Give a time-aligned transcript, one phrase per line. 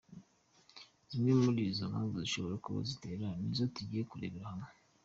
[1.09, 4.71] Zimwe muri izo mpamvu zishobora kuba zibitera nizo tugiye kurebera hamwe.